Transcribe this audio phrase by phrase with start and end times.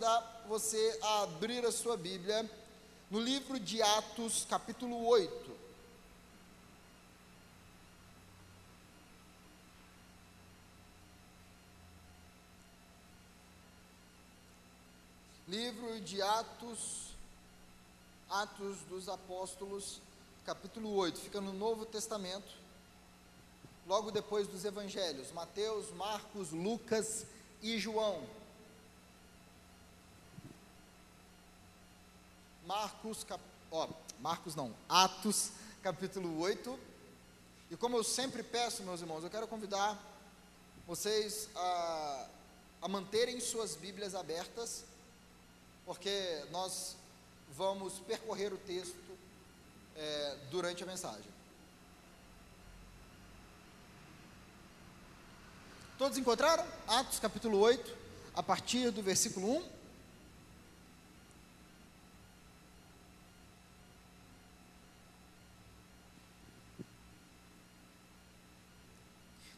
[0.00, 2.50] convidar você a abrir a sua Bíblia
[3.10, 5.50] no livro de Atos, capítulo 8.
[15.46, 17.10] Livro de Atos,
[18.30, 20.00] Atos dos Apóstolos,
[20.46, 22.54] capítulo 8, fica no Novo Testamento,
[23.86, 27.26] logo depois dos Evangelhos, Mateus, Marcos, Lucas
[27.60, 28.39] e João.
[32.70, 33.42] Marcos, cap...
[33.72, 33.88] ó,
[34.20, 35.50] Marcos não, Atos,
[35.82, 36.78] capítulo 8.
[37.68, 39.98] E como eu sempre peço, meus irmãos, eu quero convidar
[40.86, 42.28] vocês a,
[42.82, 44.84] a manterem suas Bíblias abertas
[45.84, 46.94] porque nós
[47.56, 49.18] vamos percorrer o texto
[49.96, 51.26] é, durante a mensagem.
[55.98, 56.64] Todos encontraram?
[56.86, 57.96] Atos capítulo 8,
[58.36, 59.79] a partir do versículo 1.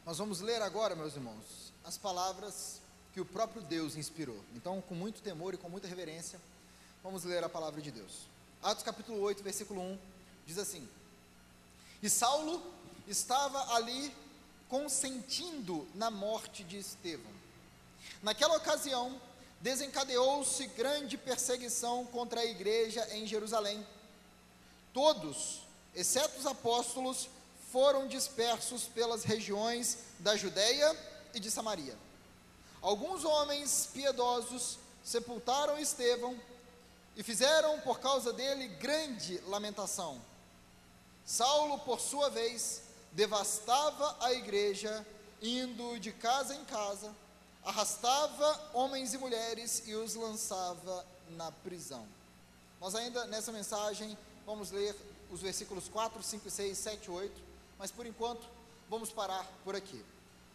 [0.05, 2.81] Nós vamos ler agora, meus irmãos, as palavras
[3.13, 4.37] que o próprio Deus inspirou.
[4.53, 6.41] Então, com muito temor e com muita reverência,
[7.01, 8.27] vamos ler a palavra de Deus.
[8.61, 9.97] Atos capítulo 8, versículo 1
[10.45, 10.85] diz assim:
[12.01, 12.61] E Saulo
[13.07, 14.13] estava ali
[14.67, 17.31] consentindo na morte de Estevão.
[18.21, 19.21] Naquela ocasião,
[19.61, 23.85] desencadeou-se grande perseguição contra a igreja em Jerusalém.
[24.93, 25.61] Todos,
[25.95, 27.29] exceto os apóstolos,
[27.73, 30.95] foram dispersos pelas regiões da Judéia
[31.33, 31.97] e de Samaria.
[32.83, 36.39] Alguns homens piedosos sepultaram Estevão
[37.15, 40.21] e fizeram por causa dele grande lamentação.
[41.25, 45.03] Saulo, por sua vez, devastava a igreja,
[45.41, 47.11] indo de casa em casa,
[47.65, 52.07] arrastava homens e mulheres e os lançava na prisão.
[52.79, 54.15] Nós ainda nessa mensagem
[54.45, 54.95] vamos ler
[55.31, 57.42] os versículos 4, 5, 6, 7, 8,
[57.77, 58.45] mas por enquanto
[58.89, 60.03] vamos parar por aqui.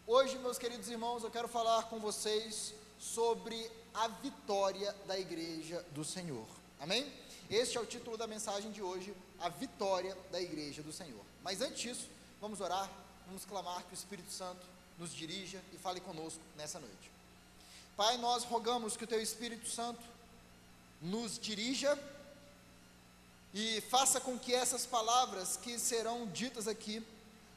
[0.06, 6.04] Hoje, meus queridos irmãos, eu quero falar com vocês sobre a vitória da igreja do
[6.04, 6.47] Senhor.
[6.81, 7.12] Amém?
[7.50, 11.25] Este é o título da mensagem de hoje, a vitória da igreja do Senhor.
[11.43, 12.09] Mas antes disso,
[12.41, 12.91] vamos orar,
[13.26, 14.64] vamos clamar que o Espírito Santo
[14.98, 17.10] nos dirija e fale conosco nessa noite.
[17.97, 20.03] Pai, nós rogamos que o teu Espírito Santo
[21.00, 21.98] nos dirija
[23.53, 27.04] e faça com que essas palavras que serão ditas aqui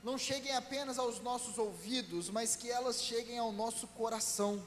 [0.03, 4.66] não cheguem apenas aos nossos ouvidos, mas que elas cheguem ao nosso coração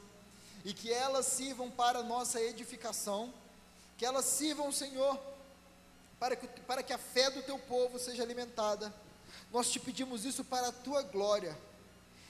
[0.64, 3.32] e que elas sirvam para nossa edificação,
[3.98, 5.18] que elas sirvam, Senhor,
[6.18, 8.94] para que, para que a fé do teu povo seja alimentada.
[9.52, 11.56] Nós te pedimos isso para a tua glória.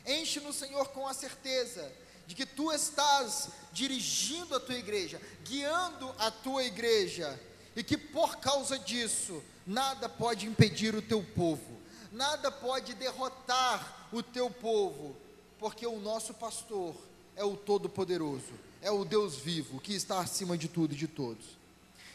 [0.06, 1.92] Enche-nos, Senhor, com a certeza
[2.26, 7.38] de que tu estás dirigindo a tua igreja, guiando a tua igreja,
[7.76, 11.74] e que por causa disso, nada pode impedir o teu povo
[12.14, 15.16] nada pode derrotar o teu povo,
[15.58, 16.94] porque o nosso pastor
[17.36, 21.44] é o Todo-Poderoso, é o Deus vivo, que está acima de tudo e de todos.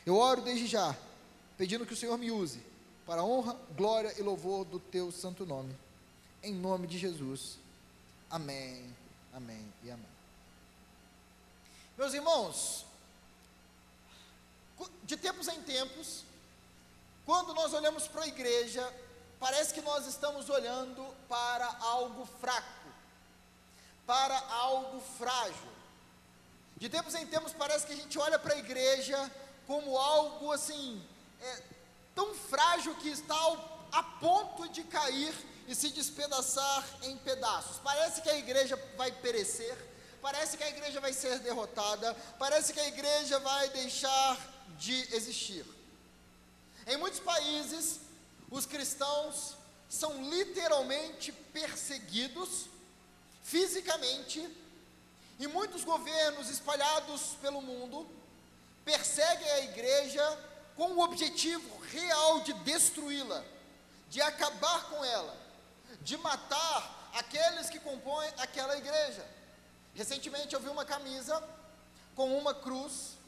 [0.06, 0.96] Eu oro desde já,
[1.58, 2.62] pedindo que o Senhor me use
[3.06, 5.76] para a honra, glória e louvor do teu santo nome.
[6.42, 7.58] Em nome de Jesus.
[8.30, 8.96] Amém,
[9.34, 10.06] amém e amém.
[11.98, 12.86] Meus irmãos,
[15.04, 16.24] de tempos em tempos,
[17.26, 18.94] quando nós olhamos para a igreja,
[19.40, 22.88] parece que nós estamos olhando para algo fraco,
[24.06, 25.70] para algo frágil.
[26.78, 29.32] De tempos em tempos parece que a gente olha para a igreja
[29.68, 31.06] como algo assim,
[31.42, 31.64] é,
[32.16, 35.34] tão frágil que está ao, a ponto de cair
[35.68, 37.78] e se despedaçar em pedaços.
[37.84, 39.78] Parece que a igreja vai perecer,
[40.22, 44.38] parece que a igreja vai ser derrotada, parece que a igreja vai deixar
[44.78, 45.66] de existir.
[46.88, 48.00] Em muitos países,
[48.50, 49.56] os cristãos
[49.90, 52.66] são literalmente perseguidos
[53.44, 54.48] fisicamente,
[55.40, 58.08] e muitos governos espalhados pelo mundo
[58.86, 60.46] perseguem a igreja
[60.76, 63.44] com o objetivo real de destruí-la,
[64.10, 65.36] de acabar com ela,
[66.02, 69.26] de matar aqueles que compõem aquela igreja.
[69.96, 71.42] Recentemente eu vi uma camisa
[72.16, 73.19] com uma cruz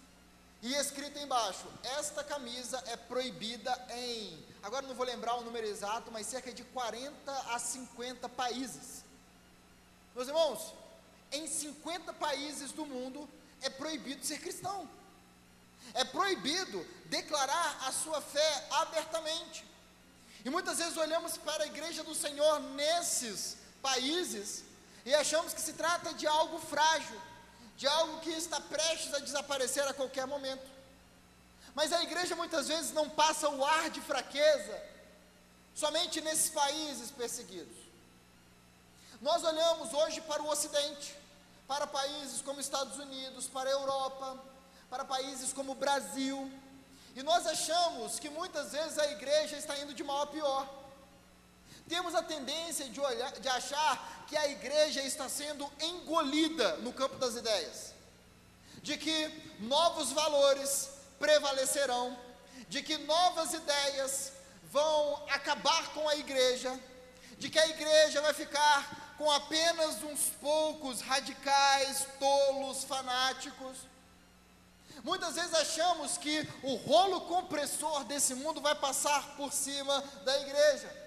[0.62, 1.66] e escrito embaixo:
[1.98, 6.64] esta camisa é proibida em, agora não vou lembrar o número exato, mas cerca de
[6.64, 9.04] 40 a 50 países.
[10.16, 10.74] Meus irmãos,
[11.32, 13.28] em 50 países do mundo
[13.62, 14.88] é proibido ser cristão.
[15.94, 19.66] É proibido declarar a sua fé abertamente.
[20.44, 24.64] E muitas vezes olhamos para a igreja do Senhor nesses países
[25.06, 27.20] e achamos que se trata de algo frágil,
[27.82, 30.70] de algo que está prestes a desaparecer a qualquer momento.
[31.74, 34.80] Mas a igreja muitas vezes não passa o ar de fraqueza
[35.74, 37.76] somente nesses países perseguidos.
[39.20, 41.16] Nós olhamos hoje para o Ocidente,
[41.68, 44.38] para países como Estados Unidos, para a Europa,
[44.88, 46.52] para países como o Brasil,
[47.16, 50.70] e nós achamos que muitas vezes a igreja está indo de mal a pior.
[51.92, 57.18] Temos a tendência de, olhar, de achar que a igreja está sendo engolida no campo
[57.18, 57.94] das ideias,
[58.82, 59.28] de que
[59.60, 60.90] novos valores
[61.20, 62.18] prevalecerão,
[62.70, 64.32] de que novas ideias
[64.72, 66.80] vão acabar com a igreja,
[67.38, 73.80] de que a igreja vai ficar com apenas uns poucos radicais, tolos, fanáticos.
[75.04, 81.01] Muitas vezes achamos que o rolo compressor desse mundo vai passar por cima da igreja.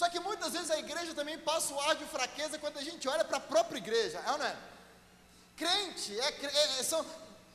[0.00, 3.06] Só que muitas vezes a igreja também passa o ar de fraqueza quando a gente
[3.06, 4.56] olha para a própria igreja, é ou não é?
[5.58, 6.46] Crente é,
[6.78, 7.04] é, são,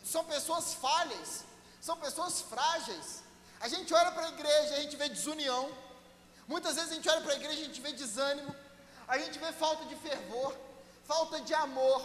[0.03, 1.43] são pessoas falhas,
[1.81, 3.23] são pessoas frágeis.
[3.59, 5.75] A gente olha para a igreja, a gente vê desunião.
[6.47, 8.55] Muitas vezes a gente olha para a igreja, a gente vê desânimo.
[9.07, 10.55] A gente vê falta de fervor,
[11.03, 11.99] falta de amor,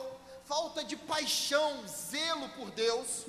[0.47, 3.27] falta de paixão, zelo por Deus.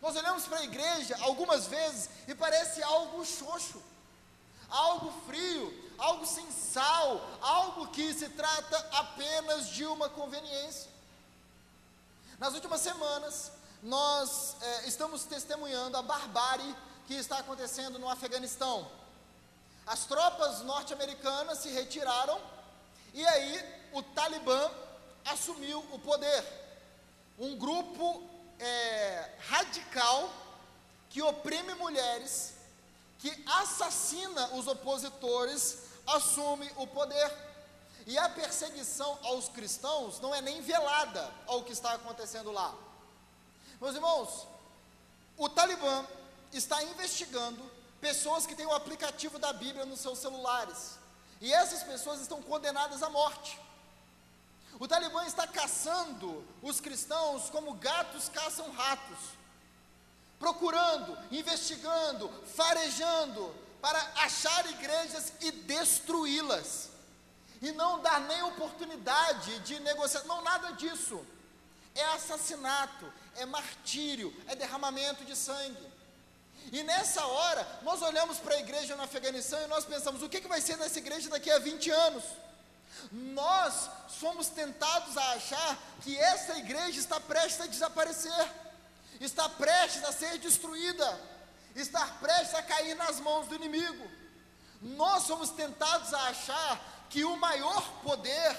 [0.00, 3.82] Nós olhamos para a igreja algumas vezes e parece algo xoxo,
[4.68, 10.90] algo frio, algo sem sal, algo que se trata apenas de uma conveniência.
[12.38, 13.52] Nas últimas semanas,
[13.82, 16.76] nós é, estamos testemunhando a barbárie
[17.06, 18.90] que está acontecendo no Afeganistão.
[19.86, 22.40] As tropas norte-americanas se retiraram
[23.14, 24.70] e aí o Talibã
[25.24, 26.44] assumiu o poder.
[27.38, 28.22] Um grupo
[28.58, 30.30] é, radical
[31.10, 32.54] que oprime mulheres,
[33.18, 37.32] que assassina os opositores, assume o poder.
[38.06, 42.74] E a perseguição aos cristãos não é nem velada ao que está acontecendo lá.
[43.80, 44.46] Meus irmãos,
[45.36, 46.04] o Talibã
[46.52, 47.70] está investigando
[48.00, 50.98] pessoas que têm o aplicativo da Bíblia nos seus celulares.
[51.40, 53.58] E essas pessoas estão condenadas à morte.
[54.78, 59.18] O Talibã está caçando os cristãos como gatos caçam ratos,
[60.38, 66.88] procurando, investigando, farejando para achar igrejas e destruí-las.
[67.60, 71.24] E não dar nem oportunidade de negociar, não nada disso
[71.94, 75.92] é assassinato, é martírio, é derramamento de sangue.
[76.70, 80.40] E nessa hora, nós olhamos para a igreja no Afeganistão e nós pensamos: o que,
[80.40, 82.24] que vai ser dessa igreja daqui a 20 anos?
[83.10, 88.52] Nós somos tentados a achar que essa igreja está prestes a desaparecer,
[89.20, 91.20] está prestes a ser destruída,
[91.74, 94.10] está prestes a cair nas mãos do inimigo.
[94.80, 98.56] Nós somos tentados a achar que o maior poder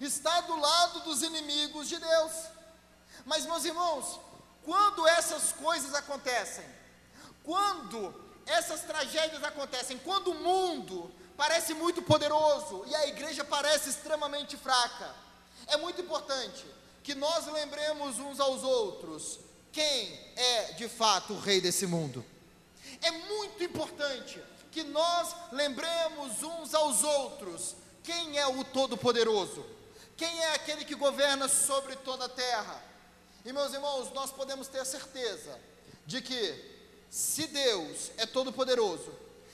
[0.00, 2.32] está do lado dos inimigos de Deus.
[3.24, 4.20] Mas, meus irmãos,
[4.62, 6.64] quando essas coisas acontecem,
[7.42, 8.14] quando
[8.46, 15.14] essas tragédias acontecem, quando o mundo parece muito poderoso e a igreja parece extremamente fraca,
[15.66, 16.64] é muito importante
[17.02, 19.38] que nós lembremos uns aos outros
[19.72, 22.24] quem é de fato o rei desse mundo.
[23.02, 29.64] É muito importante que nós lembremos uns aos outros quem é o Todo-Poderoso,
[30.16, 32.82] quem é aquele que governa sobre toda a terra.
[33.44, 35.58] E meus irmãos, nós podemos ter certeza
[36.06, 36.54] de que,
[37.10, 39.12] se Deus é todo-poderoso,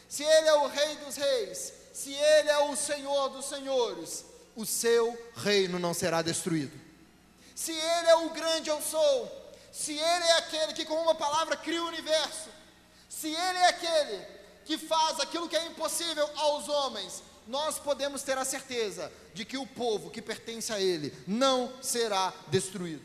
[0.08, 4.64] se Ele é o Rei dos Reis, se Ele é o Senhor dos Senhores, o
[4.64, 6.78] seu reino não será destruído.
[7.54, 11.56] Se Ele é o grande eu sou, se Ele é aquele que com uma palavra
[11.56, 12.48] cria o universo,
[13.18, 14.24] se Ele é aquele
[14.64, 19.58] que faz aquilo que é impossível aos homens, nós podemos ter a certeza de que
[19.58, 23.02] o povo que pertence a Ele não será destruído.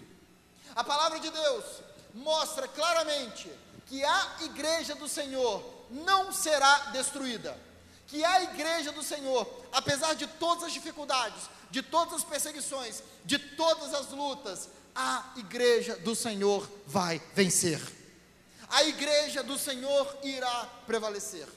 [0.75, 1.65] A palavra de Deus
[2.13, 3.51] mostra claramente
[3.85, 7.59] que a igreja do Senhor não será destruída.
[8.07, 13.37] Que a igreja do Senhor, apesar de todas as dificuldades, de todas as perseguições, de
[13.37, 17.81] todas as lutas, a igreja do Senhor vai vencer.
[18.69, 21.47] A igreja do Senhor irá prevalecer.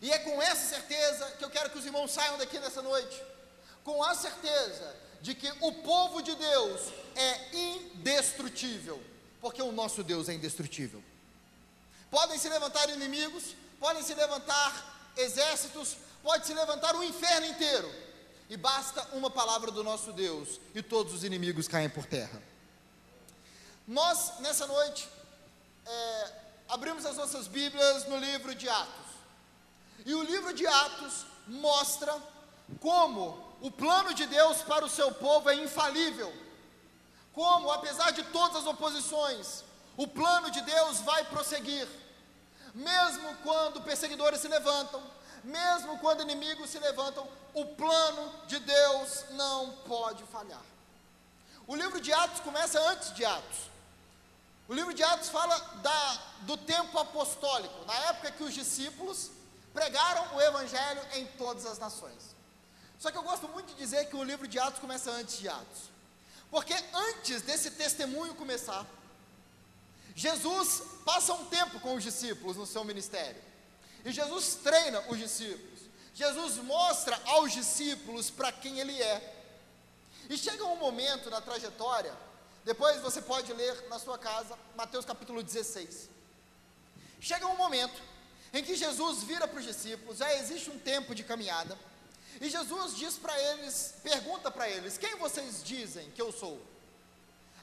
[0.00, 3.22] E é com essa certeza que eu quero que os irmãos saiam daqui nessa noite.
[3.84, 6.80] Com a certeza de que o povo de Deus
[7.14, 9.00] é indestrutível,
[9.40, 11.02] porque o nosso Deus é indestrutível.
[12.10, 17.90] Podem se levantar inimigos, podem se levantar exércitos, pode se levantar o inferno inteiro,
[18.48, 22.42] e basta uma palavra do nosso Deus, e todos os inimigos caem por terra.
[23.86, 25.08] Nós, nessa noite,
[25.86, 26.32] é,
[26.68, 29.12] abrimos as nossas Bíblias no livro de Atos,
[30.04, 32.14] e o livro de Atos mostra
[32.80, 36.32] como o plano de Deus para o seu povo é infalível.
[37.32, 39.64] como, apesar de todas as oposições,
[39.96, 41.88] o plano de Deus vai prosseguir,
[42.74, 45.02] mesmo quando perseguidores se levantam,
[45.42, 50.60] mesmo quando inimigos se levantam, o plano de Deus não pode falhar.
[51.66, 53.71] O livro de Atos começa antes de Atos.
[54.72, 59.30] O livro de Atos fala da, do tempo apostólico, na época que os discípulos
[59.74, 62.34] pregaram o evangelho em todas as nações.
[62.98, 65.46] Só que eu gosto muito de dizer que o livro de Atos começa antes de
[65.46, 65.90] Atos.
[66.50, 68.86] Porque antes desse testemunho começar,
[70.16, 73.42] Jesus passa um tempo com os discípulos no seu ministério.
[74.06, 75.80] E Jesus treina os discípulos.
[76.14, 79.44] Jesus mostra aos discípulos para quem ele é.
[80.30, 82.16] E chega um momento na trajetória,
[82.64, 86.08] depois você pode ler na sua casa, Mateus capítulo 16.
[87.20, 88.00] Chega um momento
[88.52, 91.78] em que Jesus vira para os discípulos, já existe um tempo de caminhada,
[92.40, 96.60] e Jesus diz para eles, pergunta para eles: Quem vocês dizem que eu sou?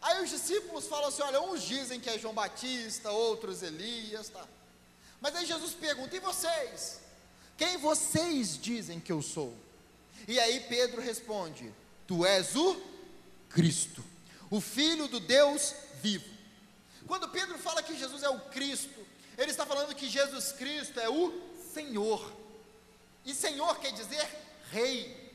[0.01, 4.46] Aí os discípulos falam assim: Olha, uns dizem que é João Batista, outros Elias, tá.
[5.20, 7.01] Mas aí Jesus pergunta: E vocês?
[7.58, 9.53] Quem vocês dizem que eu sou?
[10.27, 11.74] E aí Pedro responde:
[12.08, 12.82] Tu és o
[13.50, 14.03] Cristo,
[14.50, 16.29] o Filho do Deus vivo.
[17.08, 21.10] Quando Pedro fala que Jesus é o Cristo, ele está falando que Jesus Cristo é
[21.10, 21.34] o
[21.74, 22.32] Senhor.
[23.25, 24.27] E Senhor quer dizer
[24.72, 25.29] rei.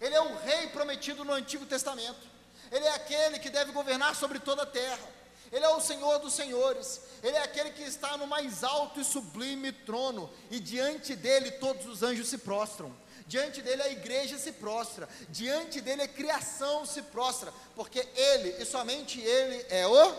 [0.00, 2.28] Ele é o rei prometido no Antigo Testamento.
[2.70, 5.08] Ele é aquele que deve governar sobre toda a terra.
[5.52, 7.00] Ele é o Senhor dos senhores.
[7.22, 10.30] Ele é aquele que está no mais alto e sublime trono.
[10.50, 12.94] E diante dele todos os anjos se prostram.
[13.30, 15.08] Diante dele a igreja se prostra.
[15.28, 17.54] Diante dele a criação se prostra.
[17.76, 20.16] Porque ele e somente ele é o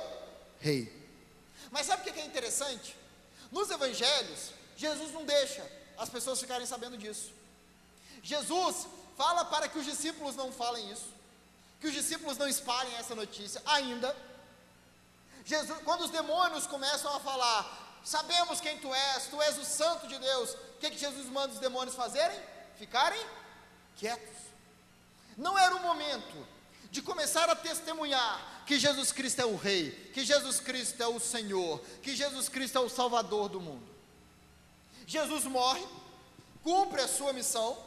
[0.62, 0.90] rei.
[1.70, 2.96] Mas sabe o que é interessante?
[3.52, 5.62] Nos evangelhos, Jesus não deixa
[5.98, 7.34] as pessoas ficarem sabendo disso.
[8.24, 8.88] Jesus
[9.18, 11.10] fala para que os discípulos não falem isso,
[11.82, 14.16] que os discípulos não espalhem essa notícia ainda.
[15.44, 20.08] Jesus, quando os demônios começam a falar, sabemos quem tu és, tu és o santo
[20.08, 22.40] de Deus, o que, que Jesus manda os demônios fazerem?
[22.82, 23.24] Ficarem
[23.96, 24.38] quietos.
[25.38, 26.48] Não era o momento
[26.90, 31.20] de começar a testemunhar que Jesus Cristo é o Rei, que Jesus Cristo é o
[31.20, 33.88] Senhor, que Jesus Cristo é o Salvador do mundo.
[35.06, 35.86] Jesus morre,
[36.64, 37.78] cumpre a sua missão,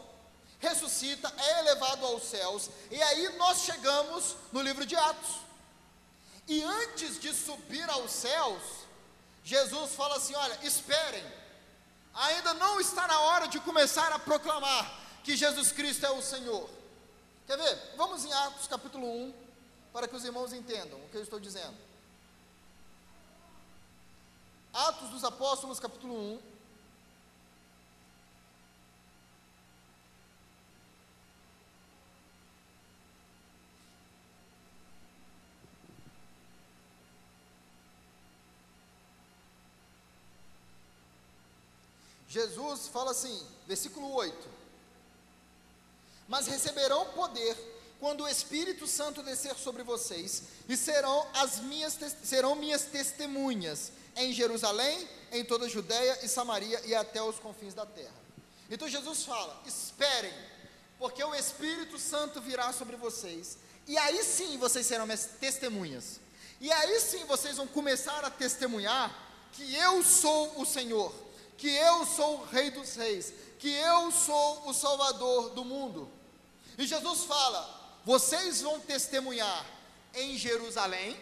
[0.60, 5.40] ressuscita, é elevado aos céus, e aí nós chegamos no livro de Atos.
[6.46, 8.62] E antes de subir aos céus,
[9.42, 11.24] Jesus fala assim: olha, esperem,
[12.14, 16.68] ainda não está na hora de começar a proclamar que Jesus Cristo é o Senhor.
[17.46, 17.94] Quer ver?
[17.96, 19.34] Vamos em Atos capítulo 1,
[19.92, 21.76] para que os irmãos entendam o que eu estou dizendo.
[24.72, 26.53] Atos dos Apóstolos, capítulo 1.
[42.34, 44.36] Jesus fala assim, versículo 8:
[46.26, 47.56] Mas receberão poder
[48.00, 54.32] quando o Espírito Santo descer sobre vocês, e serão as minhas serão minhas testemunhas em
[54.32, 58.20] Jerusalém, em toda a Judéia e Samaria e até os confins da terra.
[58.68, 60.34] Então Jesus fala: esperem,
[60.98, 66.18] porque o Espírito Santo virá sobre vocês, e aí sim vocês serão minhas testemunhas.
[66.60, 69.16] E aí sim vocês vão começar a testemunhar
[69.52, 71.14] que eu sou o Senhor
[71.56, 76.10] que eu sou o Rei dos Reis, que eu sou o Salvador do mundo.
[76.76, 79.64] E Jesus fala: vocês vão testemunhar
[80.14, 81.18] em Jerusalém,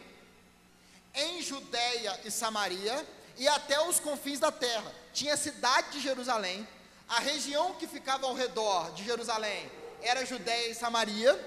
[1.15, 4.93] em Judéia e Samaria e até os confins da terra.
[5.13, 6.67] Tinha a cidade de Jerusalém,
[7.09, 9.71] a região que ficava ao redor de Jerusalém
[10.03, 11.39] era Judéia e Samaria,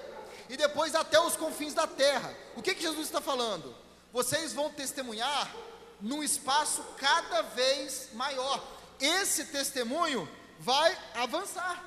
[0.48, 2.34] e depois até os confins da terra.
[2.54, 3.76] O que, que Jesus está falando?
[4.12, 5.54] Vocês vão testemunhar
[6.00, 8.62] num espaço cada vez maior
[9.00, 11.82] esse testemunho vai avançar.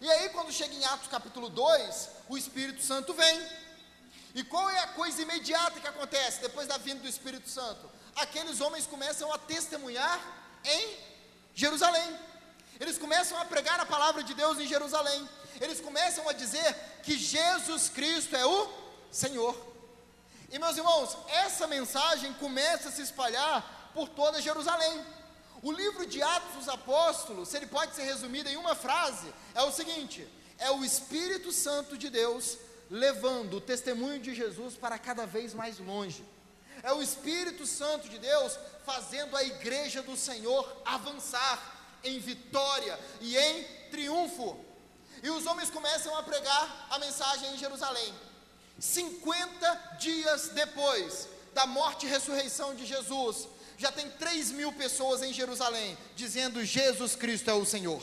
[0.00, 3.48] E aí, quando chega em Atos capítulo 2, o Espírito Santo vem.
[4.34, 7.90] E qual é a coisa imediata que acontece depois da vinda do Espírito Santo?
[8.16, 10.20] Aqueles homens começam a testemunhar
[10.64, 10.96] em
[11.54, 12.18] Jerusalém.
[12.80, 15.28] Eles começam a pregar a palavra de Deus em Jerusalém.
[15.60, 18.68] Eles começam a dizer que Jesus Cristo é o
[19.10, 19.56] Senhor.
[20.50, 25.04] E meus irmãos, essa mensagem começa a se espalhar por toda Jerusalém.
[25.64, 29.62] O livro de Atos dos Apóstolos, se ele pode ser resumido em uma frase, é
[29.62, 30.28] o seguinte:
[30.58, 32.58] é o Espírito Santo de Deus
[32.90, 36.22] levando o testemunho de Jesus para cada vez mais longe.
[36.82, 41.56] É o Espírito Santo de Deus fazendo a igreja do Senhor avançar
[42.04, 44.62] em vitória e em triunfo.
[45.22, 48.12] E os homens começam a pregar a mensagem em Jerusalém.
[48.78, 55.32] 50 dias depois da morte e ressurreição de Jesus, já tem 3 mil pessoas em
[55.32, 58.02] Jerusalém dizendo Jesus Cristo é o Senhor.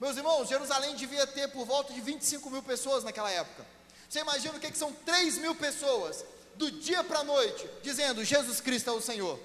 [0.00, 3.66] Meus irmãos, Jerusalém devia ter por volta de 25 mil pessoas naquela época.
[4.08, 6.24] Você imagina o que, que são 3 mil pessoas
[6.54, 9.38] do dia para a noite dizendo Jesus Cristo é o Senhor?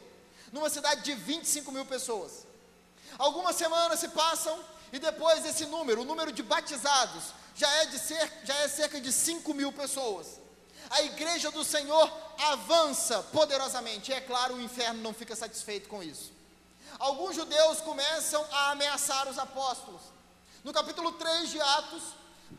[0.51, 2.45] Numa cidade de 25 mil pessoas.
[3.17, 7.97] Algumas semanas se passam e depois esse número, o número de batizados, já é, de
[8.43, 10.42] já é cerca de 5 mil pessoas.
[10.93, 14.11] A igreja do Senhor avança poderosamente.
[14.11, 16.31] E é claro, o inferno não fica satisfeito com isso.
[16.99, 20.01] Alguns judeus começam a ameaçar os apóstolos.
[20.63, 22.03] No capítulo 3 de Atos,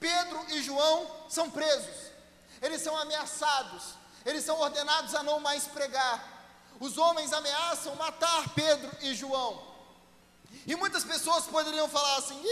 [0.01, 1.95] Pedro e João são presos.
[2.61, 3.95] Eles são ameaçados.
[4.27, 6.33] Eles são ordenados a não mais pregar.
[6.81, 9.63] Os homens ameaçam matar Pedro e João.
[10.67, 12.43] E muitas pessoas poderiam falar assim: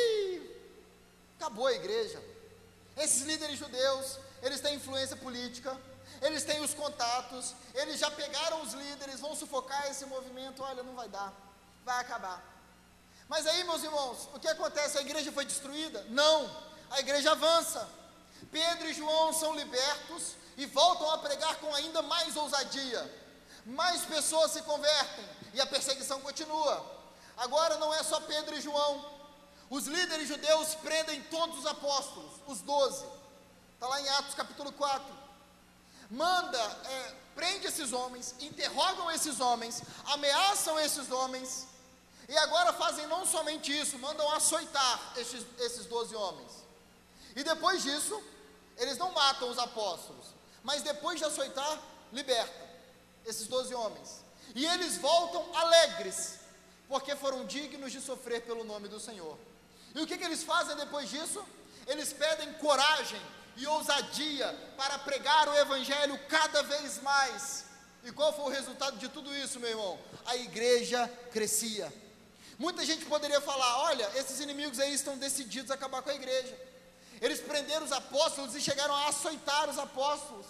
[1.37, 2.23] acabou a igreja.
[2.97, 5.77] Esses líderes judeus, eles têm influência política,
[6.21, 10.63] eles têm os contatos, eles já pegaram os líderes, vão sufocar esse movimento.
[10.63, 11.33] Olha, não vai dar,
[11.85, 12.43] vai acabar.
[13.29, 14.99] Mas aí, meus irmãos, o que acontece?
[14.99, 16.05] A igreja foi destruída?
[16.11, 16.51] Não,
[16.91, 17.89] a igreja avança.
[18.51, 23.23] Pedro e João são libertos e voltam a pregar com ainda mais ousadia.
[23.65, 26.85] Mais pessoas se convertem e a perseguição continua.
[27.37, 29.11] Agora não é só Pedro e João.
[29.71, 33.07] Os líderes judeus prendem todos os apóstolos, os doze.
[33.83, 35.05] Está lá em Atos capítulo 4.
[36.09, 41.67] Manda, é, prende esses homens, interrogam esses homens, ameaçam esses homens,
[42.29, 46.53] e agora fazem não somente isso, mandam açoitar esses, doze homens.
[47.35, 48.23] E depois disso,
[48.77, 50.27] eles não matam os apóstolos,
[50.63, 52.69] mas depois de açoitar, libertam
[53.27, 54.25] esses doze homens.
[54.55, 56.39] E eles voltam alegres,
[56.87, 59.37] porque foram dignos de sofrer pelo nome do Senhor.
[59.93, 61.45] E o que, que eles fazem depois disso?
[61.89, 63.21] Eles pedem coragem
[63.57, 67.65] e ousadia para pregar o Evangelho cada vez mais.
[68.05, 69.99] E qual foi o resultado de tudo isso, meu irmão?
[70.27, 71.93] A igreja crescia.
[72.59, 76.57] Muita gente poderia falar: olha, esses inimigos aí estão decididos a acabar com a igreja.
[77.21, 80.47] Eles prenderam os apóstolos e chegaram a açoitar os apóstolos.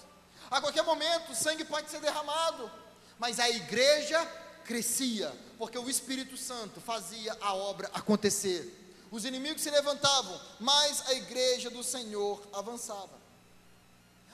[0.50, 2.70] A qualquer momento, sangue pode ser derramado.
[3.18, 4.24] Mas a igreja
[4.64, 8.81] crescia, porque o Espírito Santo fazia a obra acontecer
[9.12, 13.20] os inimigos se levantavam, mas a igreja do Senhor avançava.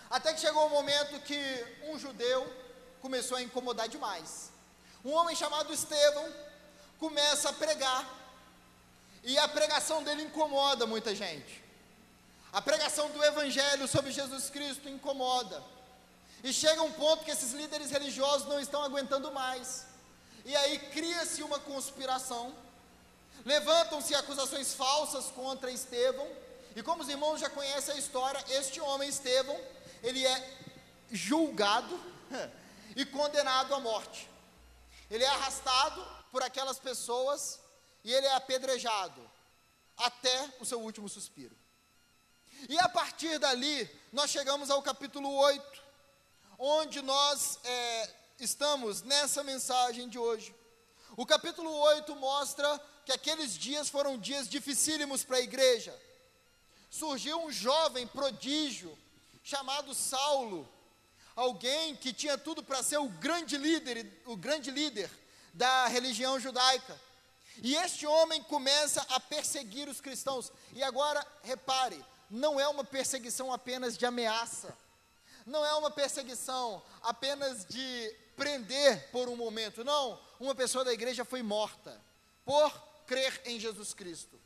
[0.08, 2.48] Até que chegou o um momento que um judeu
[3.02, 4.52] começou a incomodar demais.
[5.04, 6.32] Um homem chamado Estevão
[7.00, 8.08] começa a pregar,
[9.24, 11.64] e a pregação dele incomoda muita gente.
[12.52, 15.60] A pregação do Evangelho sobre Jesus Cristo incomoda.
[16.42, 19.86] E chega um ponto que esses líderes religiosos não estão aguentando mais.
[20.44, 22.54] E aí cria-se uma conspiração
[23.48, 26.30] Levantam-se acusações falsas contra Estevão,
[26.76, 29.58] e como os irmãos já conhecem a história, este homem Estevão,
[30.02, 30.58] ele é
[31.10, 31.98] julgado
[32.94, 34.28] e condenado à morte.
[35.10, 37.58] Ele é arrastado por aquelas pessoas
[38.04, 39.18] e ele é apedrejado
[39.96, 41.56] até o seu último suspiro.
[42.68, 45.82] E a partir dali, nós chegamos ao capítulo 8,
[46.58, 50.54] onde nós é, estamos nessa mensagem de hoje.
[51.16, 55.98] O capítulo 8 mostra que aqueles dias foram dias dificílimos para a igreja.
[56.90, 58.96] Surgiu um jovem prodígio
[59.42, 60.68] chamado Saulo,
[61.34, 65.10] alguém que tinha tudo para ser o grande líder, o grande líder
[65.54, 67.00] da religião judaica.
[67.62, 70.52] E este homem começa a perseguir os cristãos.
[70.74, 74.76] E agora, repare, não é uma perseguição apenas de ameaça,
[75.46, 80.20] não é uma perseguição apenas de prender por um momento, não.
[80.38, 81.98] Uma pessoa da igreja foi morta
[82.44, 84.38] por crer em Jesus Cristo.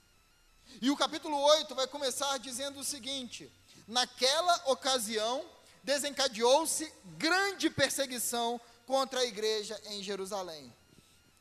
[0.80, 3.52] E o capítulo 8 vai começar dizendo o seguinte:
[3.86, 5.44] Naquela ocasião
[5.82, 10.72] desencadeou-se grande perseguição contra a igreja em Jerusalém.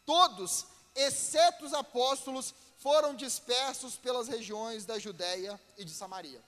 [0.05, 6.41] Todos, exceto os apóstolos, foram dispersos pelas regiões da Judéia e de Samaria.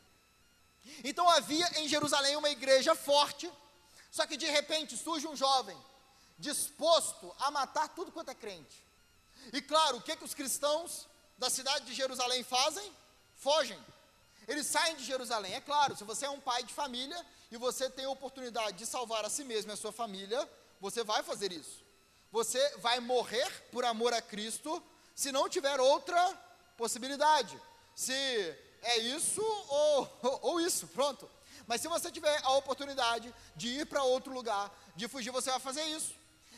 [1.04, 3.50] Então havia em Jerusalém uma igreja forte,
[4.12, 5.78] só que de repente surge um jovem
[6.40, 8.84] disposto a matar tudo quanto é crente.
[9.52, 12.92] E claro, o que, que os cristãos da cidade de Jerusalém fazem?
[13.36, 13.80] Fogem.
[14.48, 15.54] Eles saem de Jerusalém.
[15.54, 18.86] É claro, se você é um pai de família e você tem a oportunidade de
[18.86, 21.84] salvar a si mesmo e a sua família, você vai fazer isso.
[22.32, 24.84] Você vai morrer por amor a Cristo
[25.16, 26.20] se não tiver outra
[26.78, 27.60] possibilidade.
[27.96, 28.14] Se
[28.82, 31.30] é isso ou, ou, ou isso, pronto.
[31.68, 35.60] Mas se você tiver a oportunidade de ir para outro lugar, de fugir, você vai
[35.60, 36.14] fazer isso.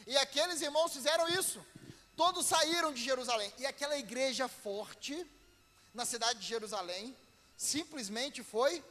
[0.08, 1.64] E aqueles irmãos fizeram isso.
[2.16, 3.52] Todos saíram de Jerusalém.
[3.58, 5.26] E aquela igreja forte
[5.94, 7.16] na cidade de Jerusalém
[7.58, 8.84] simplesmente foi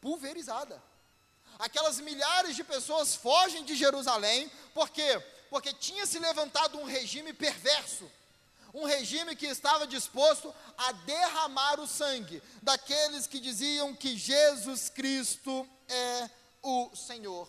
[0.00, 0.82] pulverizada.
[1.58, 5.20] aquelas milhares de pessoas fogem de Jerusalém, por quê?
[5.50, 8.08] Porque tinha se levantado um regime perverso,
[8.72, 15.68] um regime que estava disposto a derramar o sangue daqueles que diziam que Jesus Cristo
[15.88, 16.30] é
[16.62, 17.48] o Senhor.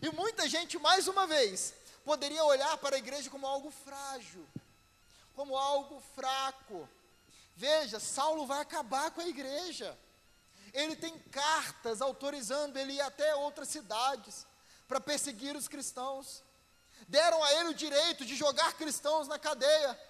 [0.00, 1.74] E muita gente, mais uma vez,
[2.08, 4.42] poderia olhar para a igreja como algo frágil,
[5.34, 6.88] como algo fraco.
[7.54, 9.94] Veja, Saulo vai acabar com a igreja.
[10.72, 14.46] Ele tem cartas autorizando ele ir até outras cidades
[14.88, 16.42] para perseguir os cristãos.
[17.06, 20.00] Deram a ele o direito de jogar cristãos na cadeia.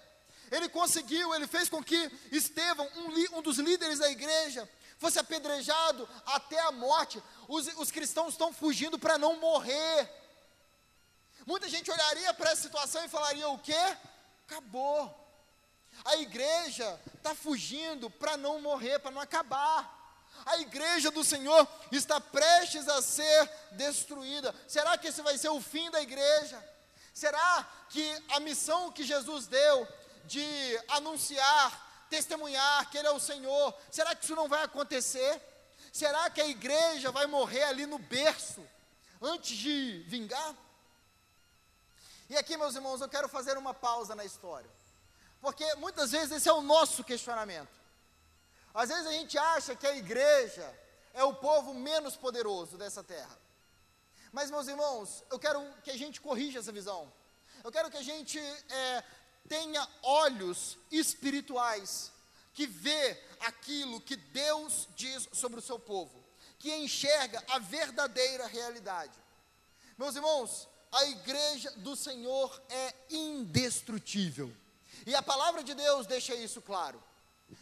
[0.51, 6.07] Ele conseguiu, ele fez com que Estevão, um, um dos líderes da igreja, fosse apedrejado
[6.27, 7.21] até a morte.
[7.49, 10.09] Os, os cristãos estão fugindo para não morrer.
[11.49, 13.97] Muita gente olharia para essa situação e falaria: o quê?
[14.45, 15.01] Acabou.
[16.05, 19.97] A igreja está fugindo para não morrer, para não acabar.
[20.45, 24.53] A igreja do Senhor está prestes a ser destruída.
[24.67, 26.63] Será que esse vai ser o fim da igreja?
[27.15, 29.87] Será que a missão que Jesus deu
[30.25, 35.41] de anunciar, testemunhar que Ele é o Senhor, será que isso não vai acontecer?
[35.91, 38.63] Será que a igreja vai morrer ali no berço
[39.19, 40.55] antes de vingar?
[42.29, 44.69] E aqui, meus irmãos, eu quero fazer uma pausa na história,
[45.41, 47.79] porque muitas vezes esse é o nosso questionamento.
[48.71, 50.71] Às vezes a gente acha que a igreja
[51.13, 53.35] é o povo menos poderoso dessa terra.
[54.31, 57.11] Mas, meus irmãos, eu quero que a gente corrija essa visão.
[57.63, 59.03] Eu quero que a gente é,
[59.47, 62.11] tenha olhos espirituais
[62.53, 66.23] que vê aquilo que Deus diz sobre o seu povo,
[66.59, 69.17] que enxerga a verdadeira realidade.
[69.97, 74.51] Meus irmãos, a igreja do Senhor é indestrutível.
[75.05, 77.01] E a palavra de Deus deixa isso claro.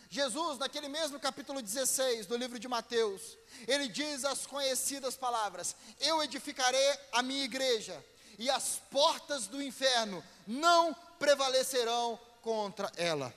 [0.10, 3.38] Jesus, naquele mesmo capítulo 16 do livro de Mateus,
[3.68, 8.04] ele diz as conhecidas palavras: Eu edificarei a minha igreja,
[8.38, 13.34] e as portas do inferno não prevalecerão contra ela.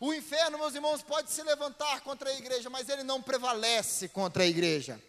[0.00, 4.42] O inferno, meus irmãos, pode se levantar contra a igreja, mas ele não prevalece contra
[4.42, 5.02] a igreja.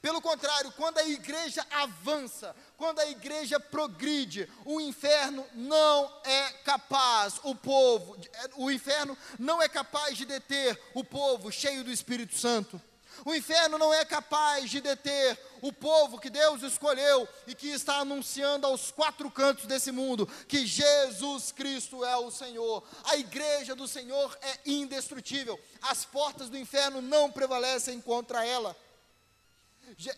[0.00, 7.40] Pelo contrário, quando a igreja avança, quando a igreja progride, o inferno não é capaz,
[7.42, 8.16] o povo,
[8.56, 12.80] o inferno não é capaz de deter o povo cheio do Espírito Santo.
[13.24, 17.96] O inferno não é capaz de deter o povo que Deus escolheu e que está
[17.96, 22.84] anunciando aos quatro cantos desse mundo que Jesus Cristo é o Senhor.
[23.04, 25.58] A igreja do Senhor é indestrutível.
[25.82, 28.76] As portas do inferno não prevalecem contra ela.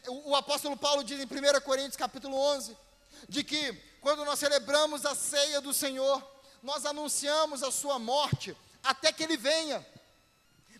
[0.08, 2.76] O apóstolo Paulo diz em 1 Coríntios capítulo 11,
[3.28, 6.26] de que quando nós celebramos a ceia do Senhor,
[6.62, 9.86] nós anunciamos a sua morte até que ele venha.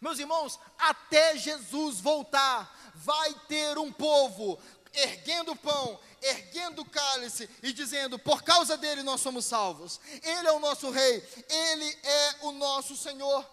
[0.00, 4.58] Meus irmãos, até Jesus voltar, vai ter um povo
[4.92, 10.00] erguendo o pão, erguendo o cálice e dizendo: por causa dele nós somos salvos.
[10.22, 13.48] Ele é o nosso rei, ele é o nosso Senhor.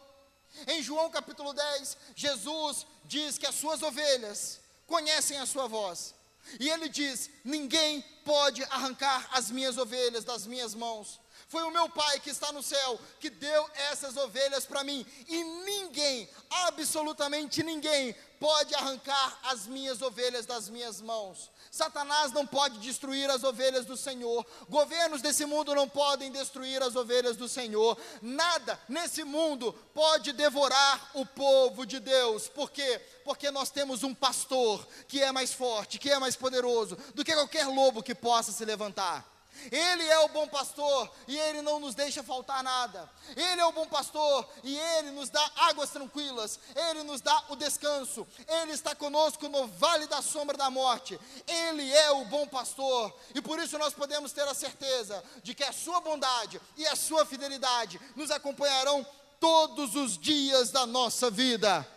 [0.68, 6.16] Em João capítulo 10, Jesus diz que as suas ovelhas conhecem a sua voz.
[6.60, 11.20] E ele diz: Ninguém pode arrancar as minhas ovelhas das minhas mãos.
[11.48, 15.06] Foi o meu Pai que está no céu que deu essas ovelhas para mim.
[15.30, 21.50] E ninguém, absolutamente ninguém, pode arrancar as minhas ovelhas das minhas mãos.
[21.72, 24.46] Satanás não pode destruir as ovelhas do Senhor.
[24.68, 27.98] Governos desse mundo não podem destruir as ovelhas do Senhor.
[28.22, 32.50] Nada nesse mundo pode devorar o povo de Deus.
[32.50, 33.00] Por quê?
[33.24, 37.34] Porque nós temos um pastor que é mais forte, que é mais poderoso do que
[37.34, 39.37] qualquer lobo que possa se levantar.
[39.72, 43.10] Ele é o bom pastor e ele não nos deixa faltar nada.
[43.36, 46.60] Ele é o bom pastor e ele nos dá águas tranquilas.
[46.76, 48.28] Ele nos dá o descanso.
[48.48, 51.20] Ele está conosco no vale da sombra da morte.
[51.48, 55.64] Ele é o bom pastor e por isso nós podemos ter a certeza de que
[55.64, 59.06] a sua bondade e a sua fidelidade nos acompanharão
[59.40, 61.88] todos os dias da nossa vida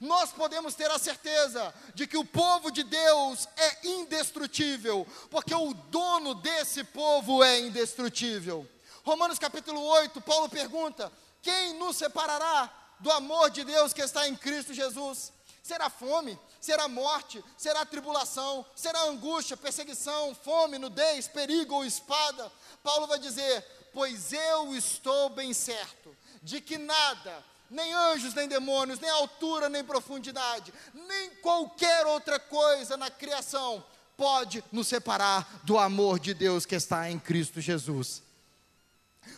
[0.00, 5.72] nós podemos ter a certeza de que o povo de Deus é indestrutível, porque o
[5.72, 8.68] dono desse povo é indestrutível.
[9.04, 14.34] Romanos capítulo 8, Paulo pergunta: Quem nos separará do amor de Deus que está em
[14.34, 15.32] Cristo Jesus?
[15.62, 16.38] Será fome?
[16.60, 17.44] Será morte?
[17.56, 18.64] Será tribulação?
[18.74, 22.52] Será angústia, perseguição, fome, nudez, perigo ou espada?
[22.82, 29.00] Paulo vai dizer: Pois eu estou bem certo de que nada nem anjos, nem demônios,
[29.00, 33.84] nem altura, nem profundidade, nem qualquer outra coisa na criação
[34.16, 38.22] pode nos separar do amor de Deus que está em Cristo Jesus.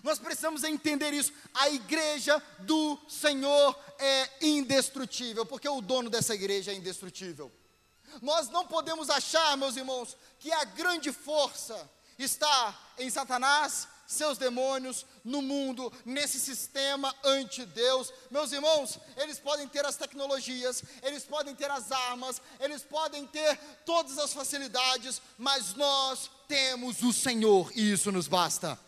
[0.02, 1.32] Nós precisamos entender isso.
[1.54, 7.50] A igreja do Senhor é indestrutível, porque o dono dessa igreja é indestrutível.
[8.22, 15.04] Nós não podemos achar, meus irmãos, que a grande força está em Satanás, seus demônios,
[15.22, 18.10] no mundo, nesse sistema anti-Deus.
[18.30, 23.56] Meus irmãos, eles podem ter as tecnologias, eles podem ter as armas, eles podem ter
[23.84, 28.80] todas as facilidades, mas nós temos o Senhor e isso nos basta.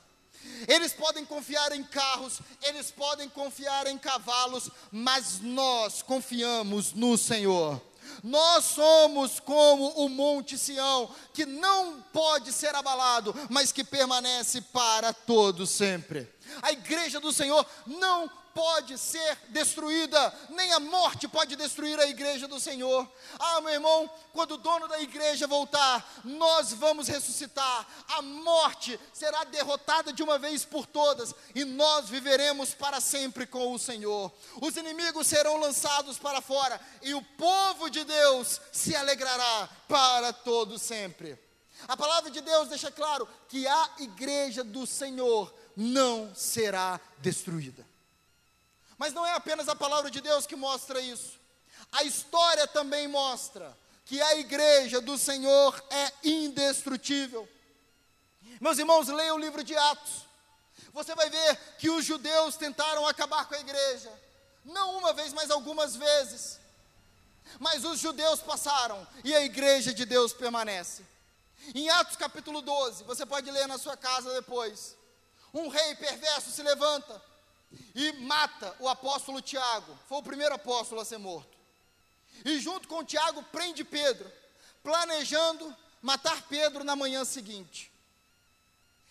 [0.67, 7.90] Eles podem confiar em carros, eles podem confiar em cavalos, mas nós confiamos no Senhor.
[8.23, 15.13] Nós somos como o Monte Sião, que não pode ser abalado, mas que permanece para
[15.13, 16.29] todo sempre.
[16.63, 18.31] A igreja do Senhor não
[18.61, 23.11] pode ser destruída, nem a morte pode destruir a igreja do Senhor.
[23.39, 27.87] Ah, meu irmão, quando o dono da igreja voltar, nós vamos ressuscitar.
[28.09, 33.73] A morte será derrotada de uma vez por todas e nós viveremos para sempre com
[33.73, 34.31] o Senhor.
[34.61, 40.79] Os inimigos serão lançados para fora e o povo de Deus se alegrará para todo
[40.79, 41.39] sempre.
[41.89, 47.89] A palavra de Deus deixa claro que a igreja do Senhor não será destruída.
[49.01, 51.41] Mas não é apenas a palavra de Deus que mostra isso.
[51.91, 57.49] A história também mostra que a igreja do Senhor é indestrutível.
[58.61, 60.27] Meus irmãos, leiam o livro de Atos.
[60.93, 64.13] Você vai ver que os judeus tentaram acabar com a igreja.
[64.67, 66.61] Não uma vez, mas algumas vezes.
[67.59, 71.07] Mas os judeus passaram e a igreja de Deus permanece.
[71.75, 74.95] Em Atos capítulo 12, você pode ler na sua casa depois.
[75.55, 77.30] Um rei perverso se levanta
[77.95, 79.99] e mata o apóstolo Tiago.
[80.09, 81.57] Foi o primeiro apóstolo a ser morto.
[82.45, 84.31] E junto com Tiago prende Pedro,
[84.83, 87.91] planejando matar Pedro na manhã seguinte.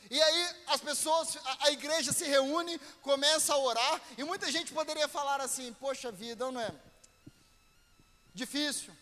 [0.10, 4.74] E aí as pessoas, a, a, igreja se reúne, começa a orar, e muita gente
[4.74, 6.74] poderia falar assim: Poxa vida, não é?
[8.34, 8.96] Difícil.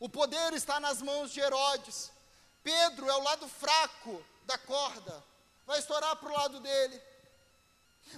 [0.00, 2.10] O poder está nas mãos de Herodes.
[2.62, 5.24] Pedro é o lado fraco da corda,
[5.66, 7.00] vai estourar para o lado dele.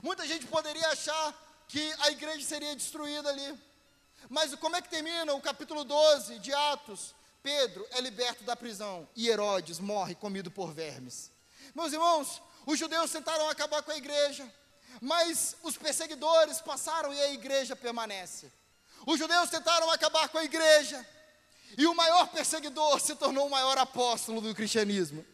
[0.03, 1.35] Muita gente poderia achar
[1.69, 3.59] que a igreja seria destruída ali.
[4.29, 7.15] Mas como é que termina o capítulo 12 de Atos?
[7.43, 11.31] Pedro é liberto da prisão e Herodes morre comido por vermes.
[11.75, 14.47] Meus irmãos, os judeus tentaram acabar com a igreja,
[15.01, 18.53] mas os perseguidores passaram e a igreja permanece.
[19.07, 21.07] Os judeus tentaram acabar com a igreja,
[21.79, 25.25] e o maior perseguidor se tornou o maior apóstolo do cristianismo.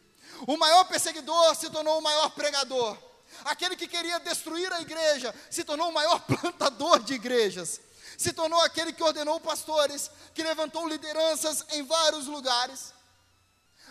[0.47, 2.97] O maior perseguidor se tornou o maior pregador.
[3.45, 7.79] Aquele que queria destruir a igreja se tornou o maior plantador de igrejas.
[8.17, 12.93] Se tornou aquele que ordenou pastores, que levantou lideranças em vários lugares.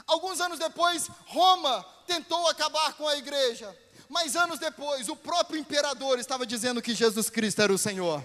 [0.06, 3.76] Alguns anos depois, Roma tentou acabar com a igreja.
[4.08, 8.24] Mas anos depois, o próprio imperador estava dizendo que Jesus Cristo era o Senhor.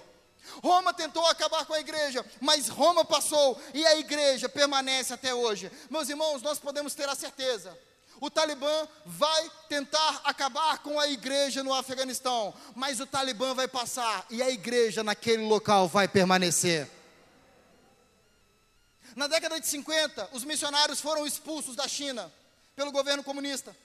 [0.63, 5.71] Roma tentou acabar com a igreja, mas Roma passou e a igreja permanece até hoje.
[5.89, 7.77] Meus irmãos, nós podemos ter a certeza
[8.21, 14.27] o Talibã vai tentar acabar com a igreja no Afeganistão, mas o Talibã vai passar
[14.29, 16.87] e a igreja naquele local vai permanecer.
[19.15, 22.31] Na década de 50, os missionários foram expulsos da China
[22.75, 23.75] pelo governo comunista.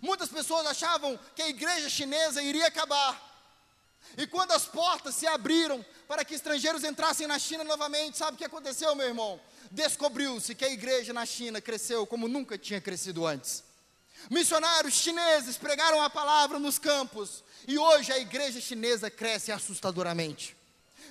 [0.00, 3.22] Muitas pessoas achavam que a igreja chinesa iria acabar.
[4.16, 8.38] E quando as portas se abriram para que estrangeiros entrassem na China novamente, sabe o
[8.38, 9.38] que aconteceu, meu irmão?
[9.70, 13.64] Descobriu-se que a igreja na China cresceu como nunca tinha crescido antes.
[14.30, 20.56] Missionários chineses pregaram a palavra nos campos e hoje a igreja chinesa cresce assustadoramente.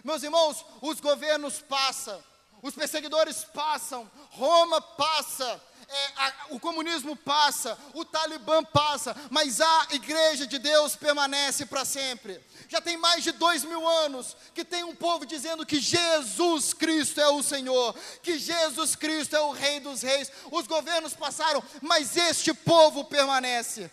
[0.04, 2.22] Meus irmãos, os governos passam,
[2.62, 9.88] os perseguidores passam, Roma passa, é, a, o comunismo passa, o Talibã passa, mas a
[9.91, 12.41] igreja de Deus permanece para sempre.
[12.67, 17.21] Já tem mais de dois mil anos que tem um povo dizendo que Jesus Cristo
[17.21, 20.30] é o Senhor, que Jesus Cristo é o Rei dos Reis.
[20.52, 23.89] Os governos passaram, mas este povo permanece.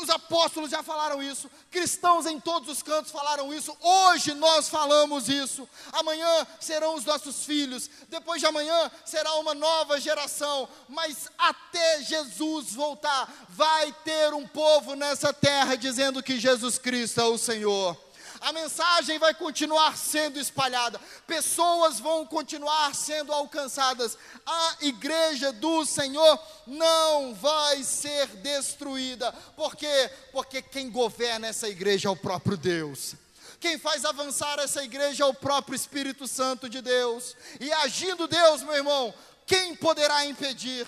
[0.00, 5.28] Os apóstolos já falaram isso, cristãos em todos os cantos falaram isso, hoje nós falamos
[5.28, 5.68] isso.
[5.92, 12.72] Amanhã serão os nossos filhos, depois de amanhã será uma nova geração, mas até Jesus
[12.72, 18.07] voltar, vai ter um povo nessa terra dizendo que Jesus Cristo é o Senhor
[18.40, 26.38] a mensagem vai continuar sendo espalhada, pessoas vão continuar sendo alcançadas, a igreja do Senhor
[26.66, 30.10] não vai ser destruída, por quê?
[30.32, 33.14] Porque quem governa essa igreja é o próprio Deus.
[33.60, 37.34] Quem faz avançar essa igreja é o próprio Espírito Santo de Deus.
[37.58, 39.12] E agindo Deus, meu irmão,
[39.44, 40.86] quem poderá impedir?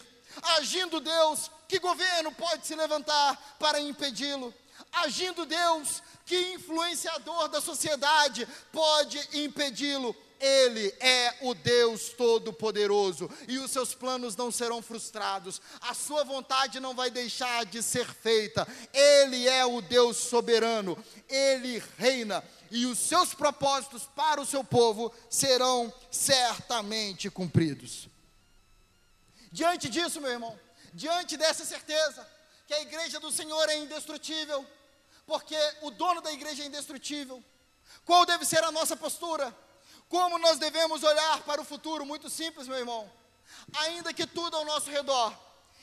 [0.56, 4.54] Agindo Deus, que governo pode se levantar para impedi-lo?
[4.92, 10.14] Agindo Deus, que influenciador da sociedade pode impedi-lo?
[10.38, 16.78] Ele é o Deus Todo-Poderoso e os seus planos não serão frustrados, a sua vontade
[16.78, 18.66] não vai deixar de ser feita.
[18.94, 20.96] Ele é o Deus soberano,
[21.28, 28.08] ele reina e os seus propósitos para o seu povo serão certamente cumpridos.
[29.50, 30.56] Diante disso, meu irmão,
[30.94, 32.24] diante dessa certeza,
[32.68, 34.64] que a igreja do Senhor é indestrutível,
[35.30, 37.40] porque o dono da igreja é indestrutível,
[38.04, 39.56] qual deve ser a nossa postura?
[40.08, 42.04] Como nós devemos olhar para o futuro?
[42.04, 43.08] Muito simples, meu irmão.
[43.76, 45.32] Ainda que tudo ao nosso redor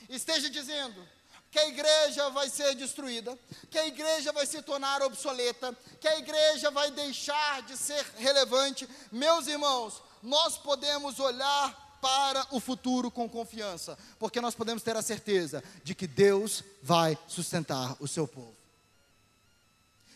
[0.06, 1.02] esteja dizendo
[1.50, 3.38] que a igreja vai ser destruída,
[3.70, 8.86] que a igreja vai se tornar obsoleta, que a igreja vai deixar de ser relevante,
[9.10, 15.00] meus irmãos, nós podemos olhar para o futuro com confiança, porque nós podemos ter a
[15.00, 18.57] certeza de que Deus vai sustentar o seu povo.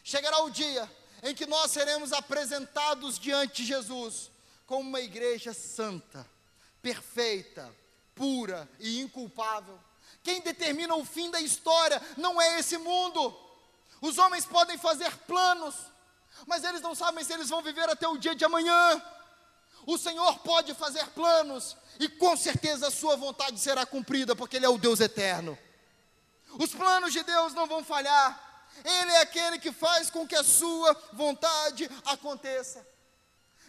[0.03, 0.91] Chegará o dia
[1.23, 4.31] em que nós seremos apresentados diante de Jesus
[4.67, 6.27] como uma igreja santa,
[6.81, 7.75] perfeita,
[8.15, 9.79] pura e inculpável.
[10.23, 13.39] Quem determina o fim da história não é esse mundo.
[14.01, 15.75] Os homens podem fazer planos,
[16.47, 19.03] mas eles não sabem se eles vão viver até o dia de amanhã.
[19.87, 24.67] O Senhor pode fazer planos e com certeza a sua vontade será cumprida, porque Ele
[24.67, 25.59] é o Deus eterno.
[26.59, 28.52] Os planos de Deus não vão falhar.
[28.85, 32.87] Ele é aquele que faz com que a sua vontade aconteça.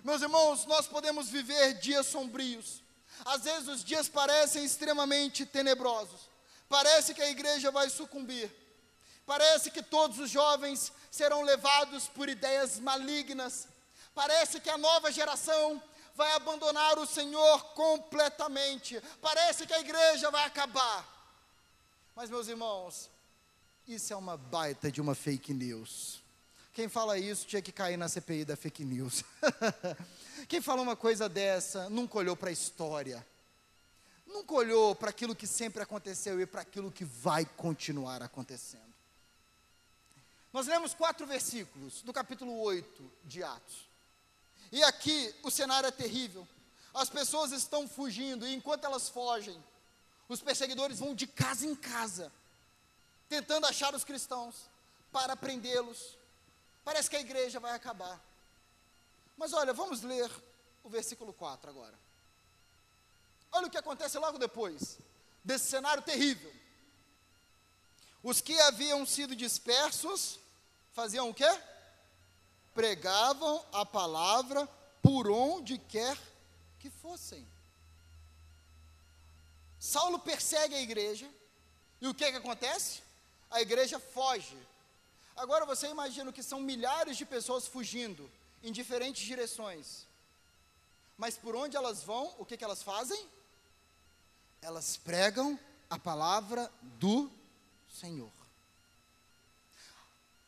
[0.03, 2.81] Meus irmãos, nós podemos viver dias sombrios.
[3.25, 6.29] Às vezes os dias parecem extremamente tenebrosos.
[6.67, 8.51] Parece que a igreja vai sucumbir.
[9.25, 13.67] Parece que todos os jovens serão levados por ideias malignas.
[14.13, 15.81] Parece que a nova geração
[16.15, 19.01] vai abandonar o Senhor completamente.
[19.21, 21.07] Parece que a igreja vai acabar.
[22.15, 23.09] Mas, meus irmãos,
[23.87, 26.21] isso é uma baita de uma fake news.
[26.73, 29.23] Quem fala isso tinha que cair na CPI da fake news.
[30.47, 33.25] Quem fala uma coisa dessa nunca olhou para a história,
[34.25, 38.93] nunca olhou para aquilo que sempre aconteceu e para aquilo que vai continuar acontecendo.
[40.51, 43.87] Nós lemos quatro versículos do capítulo 8 de Atos.
[44.71, 46.47] E aqui o cenário é terrível.
[46.93, 49.61] As pessoas estão fugindo, e enquanto elas fogem,
[50.29, 52.31] os perseguidores vão de casa em casa,
[53.33, 54.55] tentando achar os cristãos
[55.11, 56.17] para prendê-los.
[56.83, 58.19] Parece que a igreja vai acabar.
[59.37, 60.29] Mas olha, vamos ler
[60.83, 61.97] o versículo 4 agora.
[63.51, 64.97] Olha o que acontece logo depois
[65.43, 66.53] desse cenário terrível.
[68.21, 70.39] Os que haviam sido dispersos
[70.93, 71.49] faziam o quê?
[72.73, 74.67] pregavam a palavra
[75.01, 76.17] por onde quer
[76.79, 77.45] que fossem.
[79.79, 81.29] Saulo persegue a igreja,
[82.01, 83.01] e o que, que acontece?
[83.53, 84.57] A igreja foge.
[85.35, 88.29] Agora você imagina que são milhares de pessoas fugindo
[88.63, 90.07] em diferentes direções.
[91.17, 93.29] Mas por onde elas vão, o que, que elas fazem?
[94.59, 97.31] Elas pregam a palavra do
[98.01, 98.31] Senhor.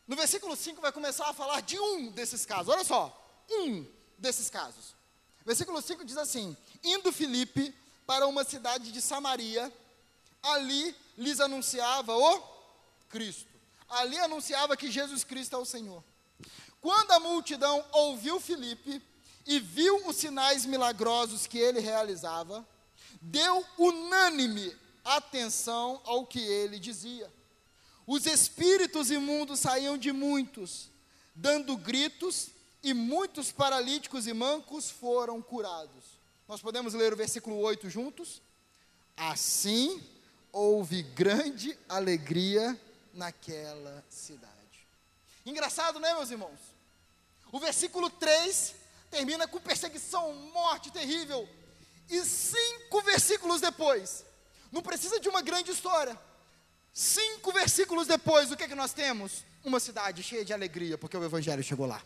[0.08, 2.74] No versículo 5 vai começar a falar de um desses casos.
[2.74, 3.16] Olha só,
[3.48, 3.86] um
[4.18, 4.96] desses casos.
[5.44, 7.72] Versículo 5 diz assim: Indo Filipe
[8.04, 9.72] para uma cidade de Samaria,
[10.42, 12.55] ali lhes anunciava o
[13.08, 13.54] Cristo.
[13.88, 16.02] Ali anunciava que Jesus Cristo é o Senhor.
[16.80, 19.02] Quando a multidão ouviu Filipe
[19.46, 22.66] e viu os sinais milagrosos que ele realizava,
[23.20, 27.32] deu unânime atenção ao que ele dizia.
[28.06, 30.90] Os espíritos imundos saíam de muitos,
[31.34, 32.50] dando gritos,
[32.86, 36.04] e muitos paralíticos e mancos foram curados.
[36.46, 38.40] Nós podemos ler o versículo 8 juntos?
[39.16, 40.00] Assim
[40.52, 42.80] houve grande alegria
[43.16, 44.54] naquela cidade.
[45.44, 46.58] Engraçado, né, meus irmãos?
[47.50, 48.74] O versículo 3
[49.10, 51.48] termina com perseguição, morte terrível.
[52.08, 54.24] E cinco versículos depois,
[54.70, 56.16] não precisa de uma grande história,
[56.98, 59.44] Cinco versículos depois, o que, é que nós temos?
[59.62, 62.02] Uma cidade cheia de alegria, porque o Evangelho chegou lá.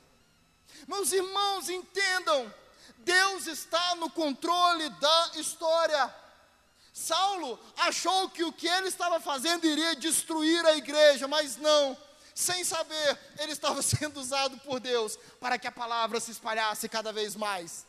[0.88, 2.52] Meus irmãos, entendam,
[2.98, 6.12] Deus está no controle da história.
[7.00, 11.96] Saulo achou que o que ele estava fazendo iria destruir a igreja, mas não.
[12.34, 17.12] Sem saber, ele estava sendo usado por Deus para que a palavra se espalhasse cada
[17.12, 17.86] vez mais.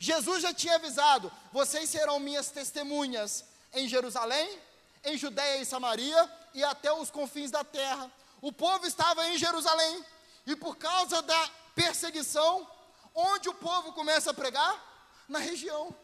[0.00, 4.58] Jesus já tinha avisado: vocês serão minhas testemunhas em Jerusalém,
[5.04, 8.10] em Judéia e Samaria e até os confins da terra.
[8.40, 10.04] O povo estava em Jerusalém
[10.46, 12.68] e por causa da perseguição,
[13.14, 14.86] onde o povo começa a pregar?
[15.28, 15.94] Na região,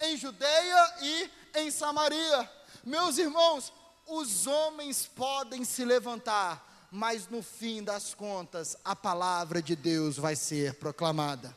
[0.00, 2.50] em Judéia e em Samaria.
[2.84, 3.72] Meus irmãos,
[4.06, 10.36] os homens podem se levantar, mas no fim das contas, a palavra de Deus vai
[10.36, 11.56] ser proclamada.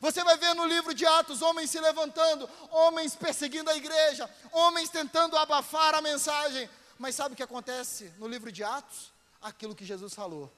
[0.00, 4.90] Você vai ver no livro de Atos homens se levantando, homens perseguindo a igreja, homens
[4.90, 6.68] tentando abafar a mensagem.
[6.98, 9.12] Mas sabe o que acontece no livro de Atos?
[9.40, 10.52] Aquilo que Jesus falou.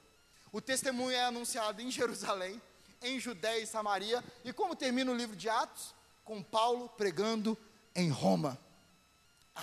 [0.51, 2.61] O testemunho é anunciado em Jerusalém,
[3.01, 4.23] em Judéia e Samaria.
[4.43, 5.93] E como termina o livro de Atos?
[6.25, 7.57] Com Paulo pregando
[7.95, 8.57] em Roma,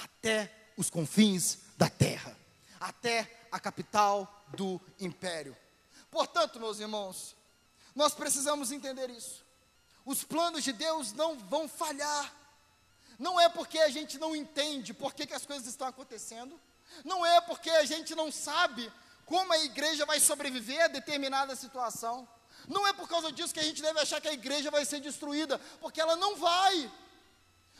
[0.05, 2.37] até os confins da terra,
[2.81, 5.57] até a capital do império.
[6.11, 7.37] Portanto, meus irmãos,
[7.95, 9.45] nós precisamos entender isso.
[10.05, 12.33] Os planos de Deus não vão falhar.
[13.19, 16.61] Não é porque a gente não entende por que, que as coisas estão acontecendo.
[17.05, 18.93] Não é porque a gente não sabe
[19.25, 22.29] como a igreja vai sobreviver a determinada situação.
[22.69, 25.01] Não é por causa disso que a gente deve achar que a igreja vai ser
[25.01, 26.91] destruída, porque ela não vai.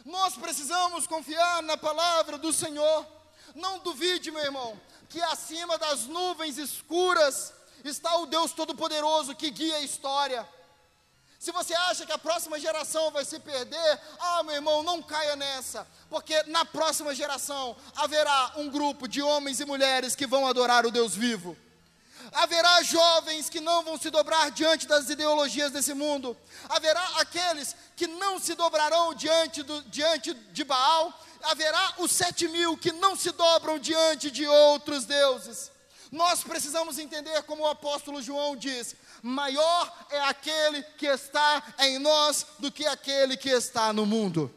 [0.07, 3.05] Nós precisamos confiar na palavra do Senhor.
[3.57, 7.53] Não duvide, meu irmão, que acima das nuvens escuras
[7.83, 10.49] está o Deus Todo-Poderoso que guia a história.
[11.41, 15.35] Se você acha que a próxima geração vai se perder, ah, meu irmão, não caia
[15.35, 20.87] nessa, porque na próxima geração haverá um grupo de homens e mulheres que vão adorar
[20.87, 21.57] o Deus vivo.
[22.33, 26.37] Haverá jovens que não vão se dobrar diante das ideologias desse mundo.
[26.69, 31.13] Haverá aqueles que não se dobrarão diante, do, diante de Baal.
[31.43, 35.71] Haverá os sete mil que não se dobram diante de outros deuses.
[36.11, 42.47] Nós precisamos entender, como o apóstolo João diz: maior é aquele que está em nós
[42.59, 44.53] do que aquele que está no mundo.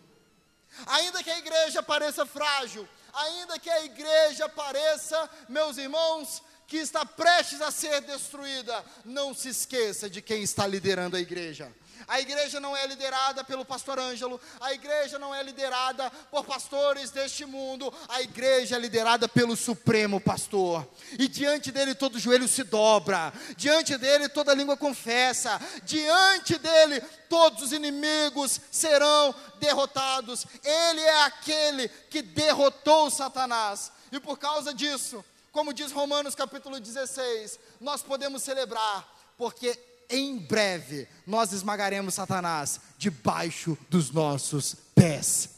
[0.86, 7.04] Ainda que a igreja pareça frágil, ainda que a igreja pareça, meus irmãos, que está
[7.04, 11.74] prestes a ser destruída, não se esqueça de quem está liderando a igreja.
[12.08, 17.10] A igreja não é liderada pelo pastor Ângelo, a igreja não é liderada por pastores
[17.10, 20.88] deste mundo, a igreja é liderada pelo Supremo Pastor.
[21.18, 27.64] E diante dele todo joelho se dobra, diante dele toda língua confessa, diante dele todos
[27.64, 30.46] os inimigos serão derrotados.
[30.64, 33.92] Ele é aquele que derrotou Satanás.
[34.12, 39.78] E por causa disso, como diz Romanos capítulo 16, nós podemos celebrar, porque
[40.10, 45.50] em breve nós esmagaremos Satanás debaixo dos nossos pés.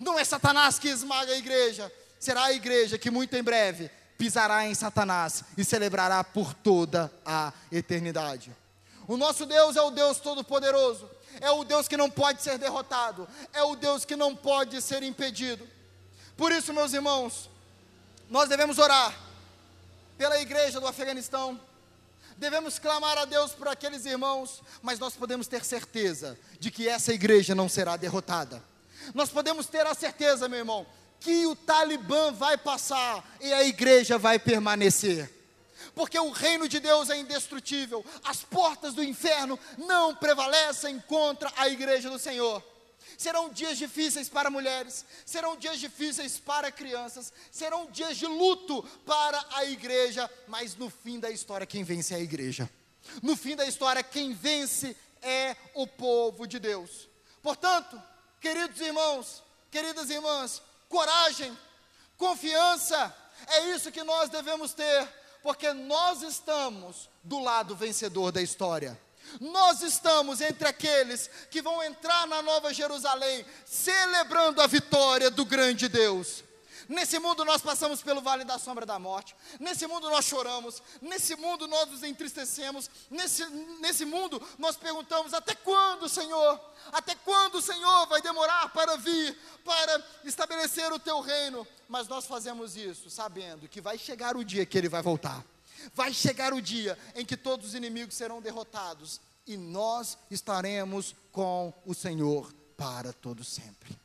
[0.00, 4.66] Não é Satanás que esmaga a igreja, será a igreja que muito em breve pisará
[4.66, 8.54] em Satanás e celebrará por toda a eternidade.
[9.06, 11.08] O nosso Deus é o Deus Todo-Poderoso,
[11.40, 15.02] é o Deus que não pode ser derrotado, é o Deus que não pode ser
[15.02, 15.66] impedido.
[16.36, 17.50] Por isso, meus irmãos,
[18.28, 19.23] nós devemos orar
[20.16, 21.60] pela igreja do Afeganistão,
[22.36, 27.12] devemos clamar a Deus por aqueles irmãos, mas nós podemos ter certeza de que essa
[27.12, 28.62] igreja não será derrotada.
[29.12, 30.86] Nós podemos ter a certeza, meu irmão,
[31.20, 35.30] que o Talibã vai passar e a igreja vai permanecer.
[35.94, 41.68] Porque o reino de Deus é indestrutível, as portas do inferno não prevalecem contra a
[41.68, 42.62] igreja do Senhor.
[43.16, 49.44] Serão dias difíceis para mulheres, serão dias difíceis para crianças, serão dias de luto para
[49.52, 52.68] a igreja, mas no fim da história, quem vence é a igreja.
[53.22, 57.08] No fim da história, quem vence é o povo de Deus.
[57.42, 58.00] Portanto,
[58.40, 61.56] queridos irmãos, queridas irmãs, coragem,
[62.16, 63.14] confiança,
[63.46, 65.08] é isso que nós devemos ter,
[65.42, 68.98] porque nós estamos do lado vencedor da história.
[69.40, 75.88] Nós estamos entre aqueles que vão entrar na Nova Jerusalém, celebrando a vitória do grande
[75.88, 76.44] Deus.
[76.88, 81.34] Nesse mundo nós passamos pelo vale da sombra da morte, nesse mundo nós choramos, nesse
[81.36, 83.44] mundo nós nos entristecemos, nesse,
[83.80, 86.60] nesse mundo nós perguntamos: até quando, Senhor?
[86.92, 91.66] Até quando o Senhor vai demorar para vir, para estabelecer o teu reino?
[91.88, 95.42] Mas nós fazemos isso sabendo que vai chegar o dia que ele vai voltar.
[95.94, 101.72] Vai chegar o dia em que todos os inimigos serão derrotados e nós estaremos com
[101.84, 103.96] o Senhor para todo sempre.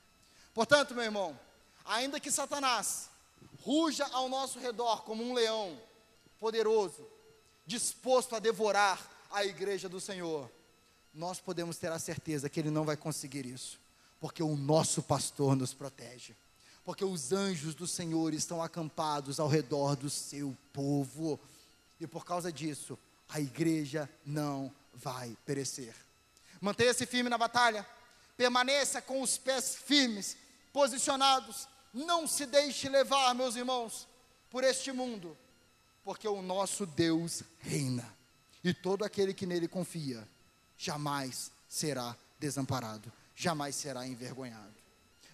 [0.53, 1.39] Portanto, meu irmão,
[1.85, 3.09] ainda que Satanás
[3.61, 5.79] ruja ao nosso redor como um leão
[6.39, 7.07] poderoso,
[7.65, 8.99] disposto a devorar
[9.31, 10.49] a igreja do Senhor,
[11.13, 13.79] nós podemos ter a certeza que ele não vai conseguir isso,
[14.19, 16.35] porque o nosso pastor nos protege,
[16.83, 21.39] porque os anjos do Senhor estão acampados ao redor do seu povo.
[21.99, 22.97] E por causa disso,
[23.27, 25.93] a igreja não vai perecer.
[26.61, 27.85] Mantenha-se firme na batalha,
[28.35, 30.37] permaneça com os pés firmes,
[30.73, 31.67] posicionados.
[31.93, 34.07] Não se deixe levar, meus irmãos,
[34.49, 35.37] por este mundo,
[36.03, 38.15] porque o nosso Deus reina,
[38.63, 40.27] e todo aquele que nele confia
[40.77, 44.73] jamais será desamparado, jamais será envergonhado.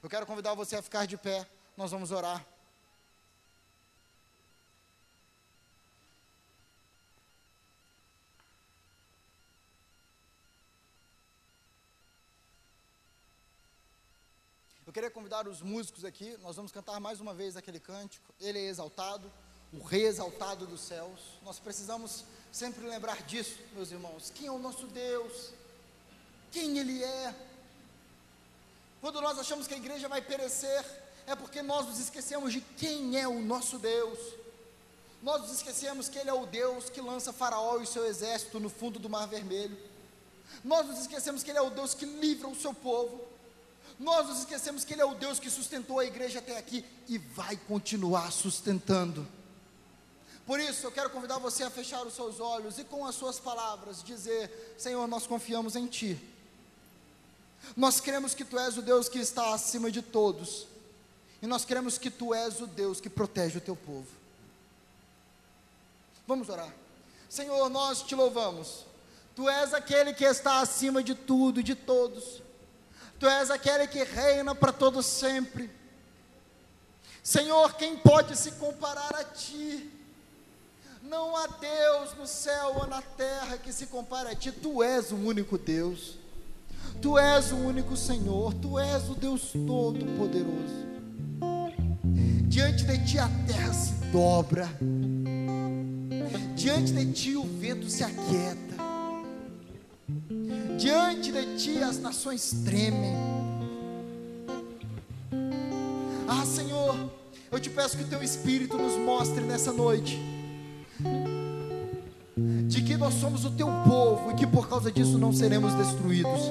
[0.02, 2.46] Eu quero convidar você a ficar de pé, nós vamos orar.
[14.96, 18.34] Queria convidar os músicos aqui, nós vamos cantar mais uma vez aquele cântico.
[18.40, 19.30] Ele é exaltado,
[19.74, 21.20] o Rei exaltado dos céus.
[21.44, 24.32] Nós precisamos sempre lembrar disso, meus irmãos.
[24.34, 25.52] Quem é o nosso Deus?
[26.50, 27.36] Quem Ele é?
[29.02, 30.86] Quando nós achamos que a igreja vai perecer,
[31.28, 34.18] é porque nós nos esquecemos de quem é o nosso Deus.
[35.22, 38.70] Nós nos esquecemos que Ele é o Deus que lança Faraó e seu exército no
[38.70, 39.78] fundo do Mar Vermelho.
[40.64, 43.35] Nós nos esquecemos que Ele é o Deus que livra o seu povo.
[44.00, 47.18] Nós nos esquecemos que Ele é o Deus que sustentou a igreja até aqui e
[47.18, 49.28] vai continuar sustentando.
[50.46, 53.40] Por isso, eu quero convidar você a fechar os seus olhos e com as suas
[53.40, 56.20] palavras dizer: Senhor, nós confiamos em Ti.
[57.76, 60.68] Nós cremos que Tu és o Deus que está acima de todos.
[61.42, 64.08] E nós cremos que Tu és o Deus que protege o Teu povo.
[66.28, 66.74] Vamos orar.
[67.30, 68.86] Senhor, nós te louvamos.
[69.36, 72.42] Tu és aquele que está acima de tudo e de todos.
[73.20, 75.70] Tu és aquele que reina para todo sempre.
[77.24, 79.90] Senhor, quem pode se comparar a ti?
[81.02, 84.52] Não há Deus no céu ou na terra que se compare a ti.
[84.52, 86.18] Tu és o único Deus.
[87.02, 88.54] Tu és o único Senhor.
[88.56, 90.86] Tu és o Deus Todo-Poderoso.
[92.48, 94.70] Diante de ti a terra se dobra.
[96.56, 98.95] Diante de ti o vento se aquieta.
[100.78, 103.16] Diante de ti as nações tremem.
[106.28, 106.96] Ah, Senhor,
[107.52, 110.20] eu te peço que o teu Espírito nos mostre nessa noite
[112.68, 116.42] de que nós somos o teu povo e que por causa disso não seremos destruídos.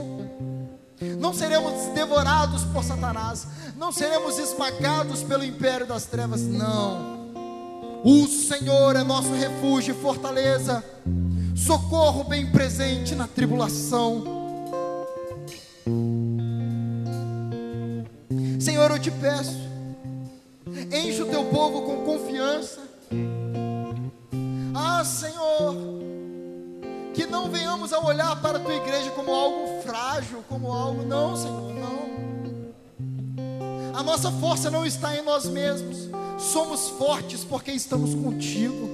[1.18, 3.46] Não seremos devorados por Satanás,
[3.76, 7.24] não seremos esmagados pelo império das trevas, não.
[8.04, 10.84] O Senhor é nosso refúgio e fortaleza,
[11.54, 14.24] socorro bem presente na tribulação.
[18.60, 19.58] Senhor, eu te peço,
[20.92, 22.80] enche o teu povo com confiança.
[24.74, 25.76] Ah, Senhor,
[27.12, 31.36] que não venhamos a olhar para a tua igreja como algo frágil, como algo, não,
[31.36, 32.04] Senhor, não.
[33.94, 38.93] A nossa força não está em nós mesmos, somos fortes porque estamos contigo.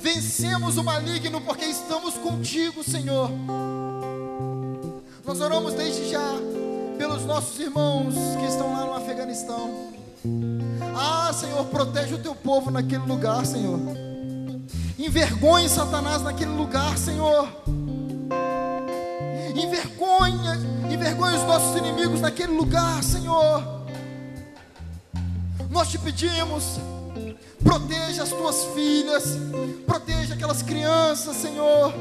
[0.00, 3.30] Vencemos o maligno porque estamos contigo, Senhor.
[5.26, 6.32] Nós oramos desde já
[6.96, 9.90] pelos nossos irmãos que estão lá no Afeganistão.
[10.96, 13.78] Ah, Senhor, protege o teu povo naquele lugar, Senhor.
[14.98, 17.48] Envergonhe Satanás naquele lugar, Senhor.
[19.54, 20.58] Envergonha,
[20.90, 23.62] envergonhe os nossos inimigos naquele lugar, Senhor.
[25.70, 26.80] Nós te pedimos,
[27.62, 29.36] proteja as tuas filhas,
[29.86, 31.92] proteja aquelas crianças, Senhor.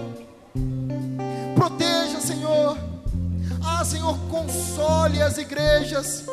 [1.55, 2.77] Proteja, Senhor.
[3.63, 6.23] Ah, Senhor, console as igrejas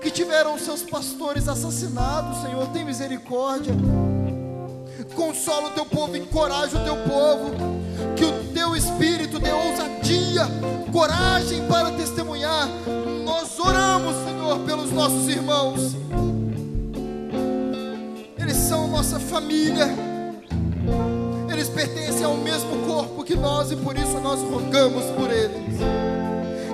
[0.00, 2.66] que tiveram seus pastores assassinados, Senhor.
[2.68, 3.74] Tem misericórdia.
[5.14, 7.50] Consola o teu povo, encoraja o teu povo.
[8.16, 10.46] Que o teu espírito dê ousadia,
[10.92, 12.68] coragem para testemunhar.
[13.24, 16.07] Nós oramos, Senhor, pelos nossos irmãos
[18.98, 19.88] nossa família,
[21.52, 25.76] eles pertencem ao mesmo corpo que nós e por isso nós rogamos por eles.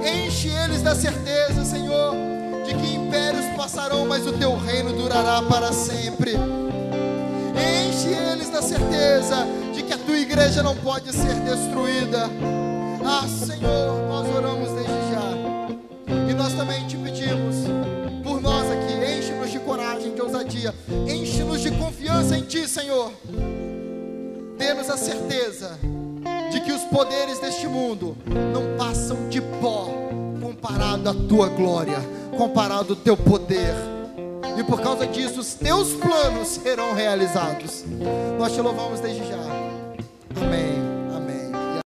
[0.03, 2.15] Enche eles da certeza, Senhor,
[2.65, 6.33] de que impérios passarão, mas o teu reino durará para sempre.
[7.53, 12.31] Enche eles da certeza de que a tua igreja não pode ser destruída.
[13.05, 16.31] Ah, Senhor, nós oramos desde já.
[16.31, 16.97] E nós também te
[20.65, 20.75] ousadia.
[21.07, 23.13] Enche-nos de confiança em Ti, Senhor.
[24.57, 25.79] Dê-nos a certeza
[26.51, 28.17] de que os poderes deste mundo
[28.53, 29.89] não passam de pó
[30.41, 31.99] comparado à Tua glória,
[32.37, 33.75] comparado ao Teu poder.
[34.57, 37.85] E por causa disso, os Teus planos serão realizados.
[38.39, 40.84] Nós te louvamos desde já.